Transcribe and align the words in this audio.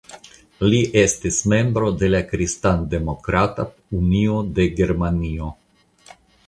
Li 0.69 0.79
estis 1.01 1.37
membro 1.53 1.91
de 2.05 2.09
la 2.15 2.23
Kristandemokrata 2.31 3.69
Unio 4.01 4.43
de 4.59 4.71
Germanio. 4.83 5.57